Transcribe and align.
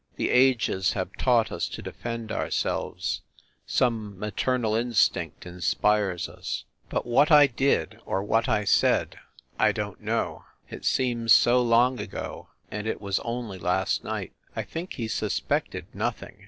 The 0.15 0.31
ages 0.31 0.93
have 0.93 1.13
taught 1.19 1.51
us 1.51 1.69
to 1.69 1.79
defend 1.83 2.31
ourselves... 2.31 3.21
some 3.67 4.17
ma 4.17 4.31
ternal 4.31 4.75
instinct 4.75 5.45
inspires 5.45 6.27
us.... 6.27 6.63
But 6.89 7.05
what 7.05 7.29
I 7.29 7.45
did, 7.45 7.99
or 8.07 8.23
what 8.23 8.49
I 8.49 8.63
said, 8.63 9.19
I 9.59 9.71
don 9.71 9.97
t 9.97 10.03
know. 10.03 10.45
It 10.71 10.85
seems 10.85 11.33
so 11.33 11.61
long 11.61 11.99
ago 11.99 12.47
and 12.71 12.87
it 12.87 12.99
was 12.99 13.19
only 13.19 13.59
last 13.59 14.03
night! 14.03 14.33
I 14.55 14.63
think 14.63 14.93
he 14.93 15.07
suspected 15.07 15.85
nothing. 15.93 16.39